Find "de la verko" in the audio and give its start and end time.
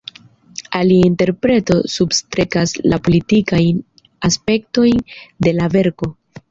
5.49-6.15